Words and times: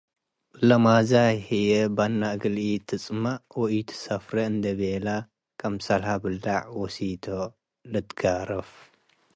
ለማዛይ 0.67 1.35
ህዬ 1.47 1.69
በነ 1.95 2.21
እግል 2.35 2.55
ኢትጽመእ 2.69 3.41
ወኢትሰፍሬ 3.59 4.35
እንዴ 4.51 4.65
ቤለ 4.79 5.07
ክምሰልሀ 5.59 6.09
ብለዕ 6.23 6.61
ወሲቶ 6.79 7.25
ልትጋረፍ። 7.91 8.69